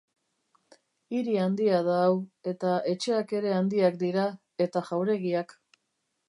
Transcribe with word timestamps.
Hiri 1.17 1.35
handia 1.41 1.81
da 1.87 1.97
hau, 2.05 2.15
eta 2.53 2.71
etxeak 2.93 3.35
ere 3.41 3.53
handiak 3.59 4.01
dira, 4.05 4.25
eta 4.67 4.85
jauregiak. 4.91 5.55